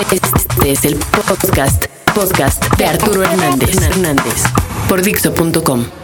Este 0.00 0.20
es 0.70 0.84
el 0.84 0.94
podcast, 0.96 1.86
podcast 2.14 2.64
de 2.76 2.86
Arturo 2.86 3.24
Hernández, 3.24 3.82
Hernández 3.82 4.44
por 4.88 5.02
Dixo.com. 5.02 5.97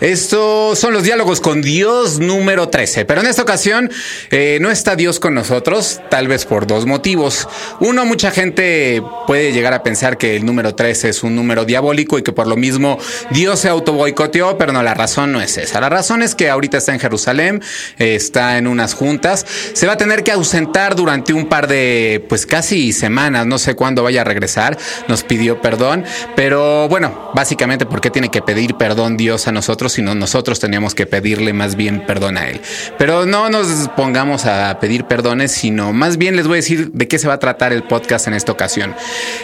Estos 0.00 0.78
son 0.78 0.94
los 0.94 1.02
diálogos 1.02 1.42
con 1.42 1.60
Dios 1.60 2.20
número 2.20 2.70
13, 2.70 3.04
pero 3.04 3.20
en 3.20 3.26
esta 3.26 3.42
ocasión 3.42 3.90
eh, 4.30 4.56
no 4.58 4.70
está 4.70 4.96
Dios 4.96 5.20
con 5.20 5.34
nosotros, 5.34 6.00
tal 6.08 6.26
vez 6.26 6.46
por 6.46 6.66
dos 6.66 6.86
motivos. 6.86 7.46
Uno, 7.80 8.06
mucha 8.06 8.30
gente 8.30 9.02
puede 9.26 9.52
llegar 9.52 9.74
a 9.74 9.82
pensar 9.82 10.16
que 10.16 10.36
el 10.36 10.46
número 10.46 10.74
13 10.74 11.10
es 11.10 11.22
un 11.22 11.36
número 11.36 11.66
diabólico 11.66 12.18
y 12.18 12.22
que 12.22 12.32
por 12.32 12.46
lo 12.46 12.56
mismo 12.56 12.98
Dios 13.30 13.60
se 13.60 13.68
auto 13.68 13.92
boicoteó, 13.92 14.56
pero 14.56 14.72
no, 14.72 14.82
la 14.82 14.94
razón 14.94 15.32
no 15.32 15.42
es 15.42 15.58
esa. 15.58 15.82
La 15.82 15.90
razón 15.90 16.22
es 16.22 16.34
que 16.34 16.48
ahorita 16.48 16.78
está 16.78 16.94
en 16.94 17.00
Jerusalén, 17.00 17.62
eh, 17.98 18.14
está 18.14 18.56
en 18.56 18.68
unas 18.68 18.94
juntas, 18.94 19.44
se 19.74 19.86
va 19.86 19.92
a 19.92 19.98
tener 19.98 20.24
que 20.24 20.32
ausentar 20.32 20.96
durante 20.96 21.34
un 21.34 21.46
par 21.46 21.66
de, 21.66 22.24
pues 22.26 22.46
casi 22.46 22.94
semanas, 22.94 23.46
no 23.46 23.58
sé 23.58 23.74
cuándo 23.74 24.02
vaya 24.02 24.22
a 24.22 24.24
regresar, 24.24 24.78
nos 25.08 25.24
pidió 25.24 25.60
perdón, 25.60 26.06
pero 26.36 26.88
bueno, 26.88 27.32
básicamente, 27.34 27.84
¿por 27.84 28.00
qué 28.00 28.08
tiene 28.08 28.30
que 28.30 28.40
pedir 28.40 28.76
perdón 28.76 29.18
Dios 29.18 29.46
a 29.46 29.52
nosotros? 29.52 29.89
Sino 29.92 30.14
nosotros 30.14 30.60
teníamos 30.60 30.94
que 30.94 31.06
pedirle 31.06 31.52
más 31.52 31.76
bien 31.76 32.06
perdón 32.06 32.38
a 32.38 32.48
Él. 32.48 32.60
Pero 32.98 33.26
no 33.26 33.50
nos 33.50 33.88
pongamos 33.96 34.46
a 34.46 34.78
pedir 34.80 35.04
perdones, 35.04 35.52
sino 35.52 35.92
más 35.92 36.16
bien 36.16 36.36
les 36.36 36.46
voy 36.46 36.54
a 36.54 36.56
decir 36.56 36.90
de 36.92 37.08
qué 37.08 37.18
se 37.18 37.28
va 37.28 37.34
a 37.34 37.38
tratar 37.38 37.72
el 37.72 37.82
podcast 37.82 38.26
en 38.26 38.34
esta 38.34 38.52
ocasión. 38.52 38.94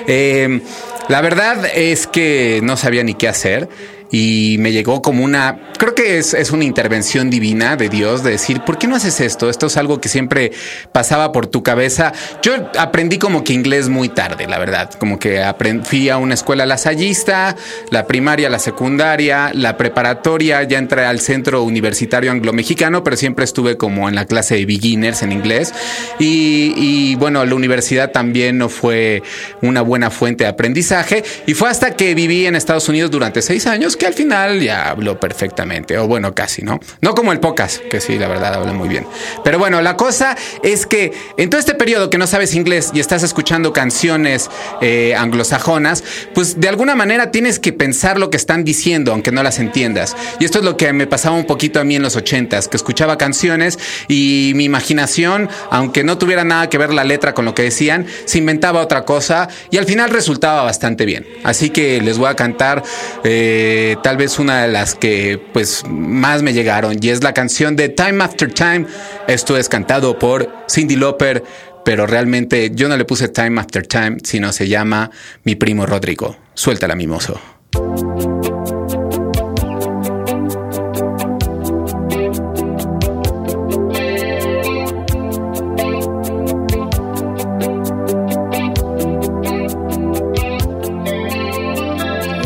Eh, 0.06 0.60
la 1.09 1.20
verdad 1.20 1.66
es 1.74 2.06
que 2.06 2.60
no 2.62 2.77
sabía 2.77 3.04
ni 3.04 3.14
qué 3.14 3.28
hacer 3.28 3.68
y 4.10 4.56
me 4.60 4.73
llegó 4.73 5.02
como 5.02 5.24
una, 5.24 5.73
creo 5.78 5.95
que 5.95 6.19
es, 6.19 6.34
es, 6.34 6.51
una 6.51 6.65
intervención 6.65 7.30
divina 7.30 7.77
de 7.77 7.88
Dios 7.88 8.23
de 8.23 8.32
decir, 8.32 8.60
¿por 8.60 8.79
qué 8.79 8.87
no 8.87 8.96
haces 8.96 9.20
esto? 9.20 9.51
Esto 9.51 9.66
es 9.66 9.77
algo 9.77 10.01
que 10.01 10.09
siempre 10.09 10.52
pasaba 10.92 11.32
por 11.32 11.46
tu 11.46 11.62
cabeza. 11.62 12.12
Yo 12.42 12.52
aprendí 12.79 13.19
como 13.19 13.42
que 13.42 13.52
inglés 13.52 13.88
muy 13.88 14.09
tarde, 14.09 14.46
la 14.46 14.59
verdad, 14.59 14.91
como 14.95 15.19
que 15.19 15.42
fui 15.84 16.09
a 16.09 16.19
una 16.19 16.34
escuela 16.34 16.66
lasallista, 16.66 17.56
la 17.90 18.07
primaria, 18.07 18.48
la 18.48 18.59
secundaria, 18.59 19.51
la 19.52 19.76
preparatoria, 19.76 20.63
ya 20.63 20.79
entré 20.79 21.04
al 21.04 21.20
centro 21.20 21.63
universitario 21.65 22.30
anglo-mexicano, 22.30 23.02
pero 23.02 23.16
siempre 23.16 23.45
estuve 23.45 23.76
como 23.76 24.09
en 24.09 24.15
la 24.15 24.26
clase 24.26 24.54
de 24.54 24.66
beginners 24.66 25.23
en 25.23 25.32
inglés 25.32 25.74
y, 26.18 26.74
y 26.76 27.15
bueno, 27.16 27.45
la 27.45 27.54
universidad 27.54 28.13
también 28.13 28.59
no 28.59 28.68
fue 28.68 29.23
una 29.63 29.82
buena 29.82 30.10
fuente 30.10 30.45
de 30.45 30.51
aprendizaje 30.51 31.24
y 31.46 31.54
fue 31.54 31.68
hasta 31.68 31.96
que 31.96 32.15
viví 32.15 32.46
en 32.46 32.54
Estados 32.54 32.88
Unidos 32.88 33.10
durante 33.10 33.43
seis 33.43 33.66
años 33.66 33.95
que 33.96 34.06
al 34.06 34.14
final 34.14 34.60
ya 34.60 34.88
habló 34.90 35.18
perfectamente, 35.18 35.98
o 35.98 36.06
bueno, 36.06 36.34
casi, 36.34 36.62
¿no? 36.62 36.80
No 37.00 37.14
como 37.14 37.32
el 37.32 37.40
Pocas, 37.40 37.80
que 37.90 38.00
sí, 38.00 38.18
la 38.18 38.28
verdad, 38.28 38.54
habla 38.54 38.72
muy 38.72 38.88
bien. 38.88 39.06
Pero 39.44 39.58
bueno, 39.58 39.80
la 39.80 39.96
cosa 39.96 40.36
es 40.62 40.86
que 40.86 41.12
en 41.36 41.50
todo 41.50 41.60
este 41.60 41.74
periodo 41.74 42.10
que 42.10 42.18
no 42.18 42.26
sabes 42.26 42.54
inglés 42.54 42.90
y 42.94 43.00
estás 43.00 43.22
escuchando 43.22 43.72
canciones 43.72 44.50
eh, 44.80 45.14
anglosajonas, 45.16 46.02
pues 46.34 46.60
de 46.60 46.68
alguna 46.68 46.94
manera 46.94 47.30
tienes 47.30 47.58
que 47.58 47.72
pensar 47.72 48.18
lo 48.18 48.30
que 48.30 48.36
están 48.36 48.64
diciendo, 48.64 49.12
aunque 49.12 49.32
no 49.32 49.42
las 49.42 49.58
entiendas. 49.58 50.16
Y 50.40 50.44
esto 50.44 50.58
es 50.58 50.64
lo 50.64 50.76
que 50.76 50.92
me 50.92 51.06
pasaba 51.06 51.36
un 51.36 51.46
poquito 51.46 51.80
a 51.80 51.84
mí 51.84 51.96
en 51.96 52.02
los 52.02 52.16
ochentas, 52.16 52.68
que 52.68 52.76
escuchaba 52.76 53.18
canciones 53.18 53.78
y 54.08 54.52
mi 54.54 54.64
imaginación, 54.64 55.48
aunque 55.70 56.04
no 56.04 56.18
tuviera 56.18 56.44
nada 56.44 56.68
que 56.68 56.78
ver 56.78 56.92
la 56.92 57.04
letra 57.04 57.34
con 57.34 57.44
lo 57.44 57.54
que 57.54 57.62
decían, 57.62 58.06
se 58.24 58.38
inventaba 58.38 58.80
otra 58.80 59.04
cosa 59.04 59.48
y 59.70 59.78
al 59.78 59.86
final 59.86 60.10
resultaba 60.10 60.62
bastante 60.62 61.04
bien. 61.04 61.26
Así 61.44 61.70
que 61.70 62.00
les 62.00 62.18
voy 62.18 62.28
a 62.28 62.34
cantar 62.34 62.82
eh, 63.24 63.85
tal 63.95 64.16
vez 64.16 64.38
una 64.41 64.62
de 64.62 64.69
las 64.69 64.94
que 64.97 65.41
pues 65.53 65.84
más 65.88 66.42
me 66.42 66.53
llegaron 66.53 66.97
y 67.00 67.10
es 67.10 67.22
la 67.22 67.32
canción 67.32 67.76
de 67.76 67.88
Time 67.88 68.25
After 68.25 68.53
Time. 68.53 68.87
Esto 69.28 69.56
es 69.56 69.69
cantado 69.69 70.19
por 70.19 70.50
Cindy 70.69 70.97
Lauper, 70.97 71.44
pero 71.84 72.06
realmente 72.06 72.72
yo 72.75 72.88
no 72.88 72.97
le 72.97 73.04
puse 73.04 73.28
Time 73.28 73.60
After 73.60 73.87
Time, 73.87 74.16
sino 74.25 74.53
se 74.53 74.66
llama 74.66 75.10
Mi 75.44 75.54
primo 75.54 75.87
Rodrigo. 75.87 76.37
Suéltala, 76.54 76.97
mimoso. 76.97 77.56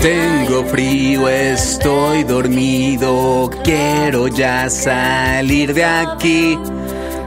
Tengo 0.02 0.64
frío, 0.64 1.28
estoy 1.28 2.24
dormido, 2.24 3.50
quiero 3.62 4.28
ya 4.28 4.70
salir 4.70 5.74
de 5.74 5.84
aquí. 5.84 6.58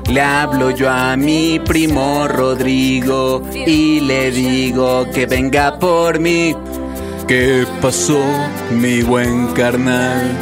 Le 0.09 0.19
hablo 0.22 0.72
yo 0.72 0.89
a 0.89 1.16
mi 1.16 1.59
primo 1.59 2.28
Rodrigo 2.28 3.44
y 3.53 4.00
le 4.00 4.31
digo 4.31 5.06
que 5.13 5.28
venga 5.28 5.78
por 5.78 6.19
mí. 6.19 6.56
¿Qué 7.28 7.63
pasó, 7.79 8.19
mi 8.72 9.03
buen 9.03 9.47
carnal? 9.53 10.35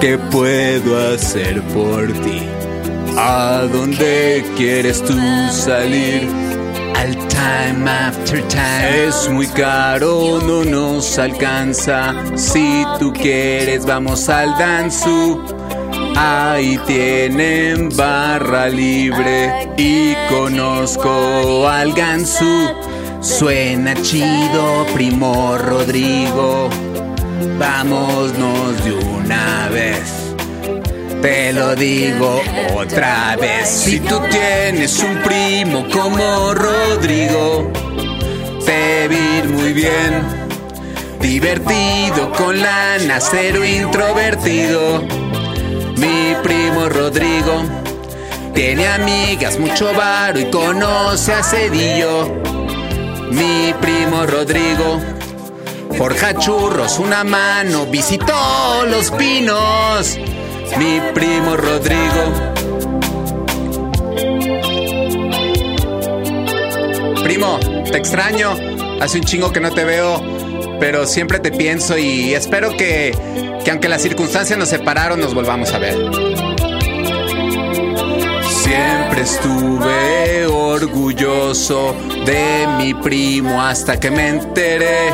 ¿Qué 0.00 0.18
puedo 0.18 1.12
hacer 1.12 1.60
por 1.74 2.06
ti? 2.06 2.40
¿A 3.16 3.62
dónde 3.72 4.44
quieres 4.56 5.02
tú 5.02 5.14
salir? 5.50 6.28
Time 7.14 7.88
after 7.88 8.42
time. 8.48 9.06
Es 9.06 9.28
muy 9.30 9.46
caro, 9.48 10.40
no 10.44 10.64
nos 10.64 11.18
alcanza. 11.18 12.14
Si 12.36 12.84
tú 12.98 13.12
quieres, 13.12 13.86
vamos 13.86 14.28
al 14.28 14.56
danzu. 14.58 15.40
Ahí 16.16 16.78
tienen 16.86 17.94
barra 17.94 18.68
libre 18.68 19.68
y 19.76 20.14
conozco 20.30 21.68
al 21.68 21.92
Gansu. 21.92 22.70
Suena 23.20 23.94
chido, 24.02 24.86
primo 24.94 25.58
Rodrigo. 25.58 26.70
Vámonos 27.58 28.84
de 28.84 28.92
una 28.92 29.68
vez. 29.68 30.25
Te 31.22 31.52
lo 31.52 31.74
digo 31.74 32.40
otra 32.76 33.36
vez. 33.36 33.68
Si 33.68 34.00
tú 34.00 34.20
tienes 34.30 35.02
un 35.02 35.16
primo 35.22 35.86
como 35.90 36.54
Rodrigo, 36.54 37.72
te 38.64 39.08
vi 39.08 39.48
muy 39.48 39.72
bien. 39.72 40.22
Divertido 41.20 42.30
con 42.32 42.60
lana, 42.60 43.18
cero 43.20 43.64
introvertido. 43.64 45.02
Mi 45.96 46.36
primo 46.42 46.88
Rodrigo 46.88 47.62
tiene 48.54 48.86
amigas, 48.86 49.58
mucho 49.58 49.92
varo 49.94 50.38
y 50.38 50.50
conoce 50.50 51.32
a 51.32 51.42
Cedillo. 51.42 52.42
Mi 53.30 53.74
primo 53.80 54.26
Rodrigo 54.26 55.00
forja 55.96 56.38
churros, 56.38 56.98
una 56.98 57.24
mano, 57.24 57.86
visitó 57.86 58.84
los 58.86 59.10
pinos 59.12 60.18
mi 60.78 61.00
primo 61.14 61.56
Rodrigo. 61.56 62.54
Primo, 67.22 67.58
te 67.90 67.98
extraño. 67.98 68.54
Hace 69.00 69.18
un 69.18 69.24
chingo 69.24 69.52
que 69.52 69.60
no 69.60 69.70
te 69.70 69.84
veo, 69.84 70.20
pero 70.80 71.06
siempre 71.06 71.38
te 71.38 71.50
pienso 71.50 71.98
y 71.98 72.34
espero 72.34 72.70
que, 72.76 73.14
que 73.64 73.70
aunque 73.70 73.88
las 73.88 74.02
circunstancias 74.02 74.58
nos 74.58 74.68
separaron, 74.68 75.20
nos 75.20 75.34
volvamos 75.34 75.72
a 75.72 75.78
ver. 75.78 75.94
Siempre 78.48 79.22
estuve 79.22 80.46
orgulloso 80.46 81.94
de 82.24 82.66
mi 82.78 82.94
primo 82.94 83.62
hasta 83.62 83.98
que 83.98 84.10
me 84.10 84.28
enteré 84.28 85.10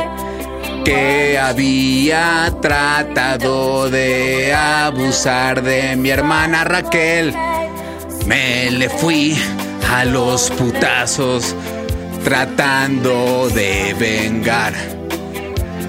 que 0.85 1.39
había 1.39 2.53
tratado 2.61 3.91
de 3.91 4.53
abusar 4.55 5.63
de 5.63 5.97
mi 5.97 6.11
hermana 6.11 6.65
Raquel. 6.65 7.35
Me 8.27 8.71
le 8.71 8.89
fui 8.89 9.37
a 9.93 10.05
los 10.05 10.51
putazos 10.51 11.55
tratando 12.25 13.49
de 13.51 13.95
vengar. 13.99 14.73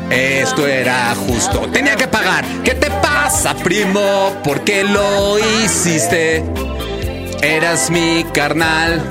Esto 0.10 0.68
era 0.68 1.16
justo, 1.16 1.62
tenía 1.72 1.96
que 1.96 2.08
pagar. 2.08 2.46
¿Qué 2.64 2.76
te 2.76 2.90
pasa, 2.90 3.56
primo? 3.56 4.36
¿Por 4.44 4.62
qué 4.62 4.84
lo 4.84 5.40
hiciste? 5.40 6.44
Eras 7.42 7.90
mi 7.90 8.24
carnal. 8.34 9.02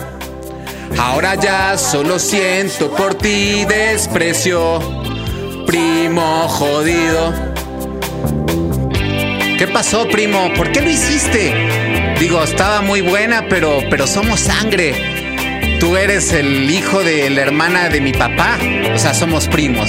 Ahora 0.99 1.35
ya 1.35 1.79
solo 1.79 2.19
siento 2.19 2.91
por 2.91 3.15
ti 3.15 3.65
desprecio 3.65 5.03
primo 5.73 6.47
jodido. 6.49 7.33
¿Qué 9.59 9.67
pasó, 9.73 10.07
primo? 10.07 10.53
¿Por 10.55 10.71
qué 10.71 10.83
lo 10.83 10.91
hiciste? 10.91 12.15
Digo, 12.21 12.43
estaba 12.43 12.83
muy 12.83 13.01
buena, 13.01 13.47
pero, 13.49 13.81
pero 13.89 14.07
somos 14.07 14.41
sangre. 14.41 15.79
Tú 15.81 15.97
eres 15.97 16.35
el 16.35 16.69
hijo 16.69 17.03
de 17.03 17.31
la 17.31 17.41
hermana 17.41 17.89
de 17.89 18.03
mi 18.03 18.13
papá. 18.13 18.59
O 18.95 18.99
sea, 18.99 19.15
somos 19.15 19.49
primos. 19.49 19.89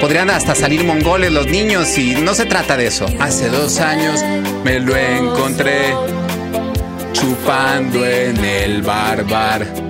Podrían 0.00 0.30
hasta 0.30 0.56
salir 0.56 0.82
mongoles 0.82 1.30
los 1.30 1.46
niños 1.46 1.96
y 1.96 2.14
no 2.16 2.34
se 2.34 2.46
trata 2.46 2.76
de 2.76 2.88
eso. 2.88 3.06
Hace 3.20 3.50
dos 3.50 3.78
años 3.78 4.20
me 4.64 4.80
lo 4.80 4.96
encontré 4.96 5.94
chupando 7.12 8.04
en 8.04 8.44
el 8.44 8.82
barbar 8.82 9.83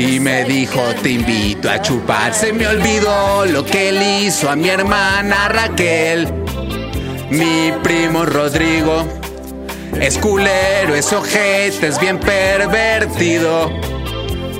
Y 0.00 0.18
me 0.18 0.44
dijo, 0.44 0.80
te 1.02 1.10
invito 1.10 1.68
a 1.68 1.82
chupar. 1.82 2.32
Se 2.32 2.54
me 2.54 2.66
olvidó 2.66 3.44
lo 3.44 3.62
que 3.66 3.90
él 3.90 4.00
hizo 4.00 4.48
a 4.48 4.56
mi 4.56 4.70
hermana 4.70 5.50
Raquel. 5.50 6.26
Mi 7.28 7.70
primo 7.82 8.24
Rodrigo 8.24 9.06
es 10.00 10.16
culero, 10.16 10.94
es 10.94 11.12
ojete, 11.12 11.88
es 11.88 12.00
bien 12.00 12.18
pervertido. 12.18 13.70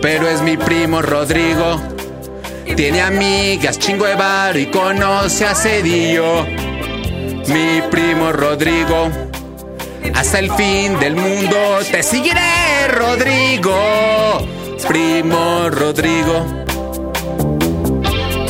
Pero 0.02 0.28
es 0.28 0.42
mi 0.42 0.58
primo 0.58 1.00
Rodrigo. 1.00 1.80
Tiene 2.76 3.00
amigas, 3.00 3.78
chingo 3.78 4.04
de 4.04 4.16
bar 4.16 4.58
y 4.58 4.66
conoce 4.66 5.46
a 5.46 5.54
Cedillo. 5.54 6.44
Mi 7.46 7.80
primo 7.90 8.30
Rodrigo. 8.30 9.08
Hasta 10.14 10.38
el 10.38 10.52
fin 10.52 10.98
del 11.00 11.16
mundo 11.16 11.78
te 11.90 12.02
seguiré, 12.02 12.88
Rodrigo. 12.88 14.59
Primo 14.86 15.68
Rodrigo. 15.68 16.44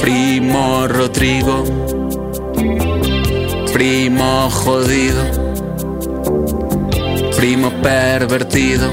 Primo 0.01 0.87
Rodrigo. 0.87 1.65
Primo 3.73 4.49
jodido. 4.51 5.25
Primo 7.37 7.71
pervertido. 7.83 8.91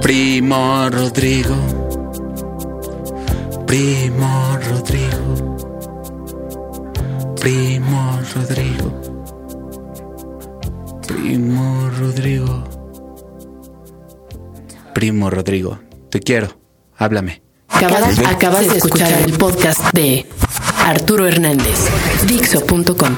Primo 0.00 0.88
Rodrigo. 0.88 1.56
Primo 3.66 4.58
Rodrigo. 4.68 5.56
Primo 7.40 8.18
Rodrigo. 8.34 8.90
Primo 11.06 11.90
Rodrigo. 11.98 12.79
Primo 15.00 15.30
Rodrigo. 15.30 15.80
Te 16.10 16.20
quiero. 16.20 16.60
Háblame. 16.94 17.40
Acabas, 17.68 18.18
acabas 18.18 18.68
de 18.68 18.76
escuchar 18.76 19.10
el 19.22 19.32
podcast 19.32 19.94
de 19.94 20.26
Arturo 20.84 21.26
Hernández. 21.26 21.88
Dixo.com. 22.26 23.16